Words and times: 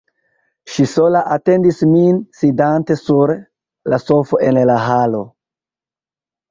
Ŝi 0.75 0.85
sola 0.93 1.21
atendis 1.35 1.83
min, 1.91 2.17
sidante 2.39 2.99
sur 3.03 3.37
la 3.95 4.03
sofo 4.09 4.43
en 4.51 4.63
la 4.73 4.81
halo. 4.89 5.27